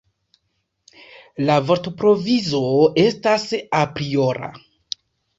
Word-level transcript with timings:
La 1.49 1.57
vortprovizo 1.67 2.61
estas 3.01 3.45
apriora. 3.81 4.49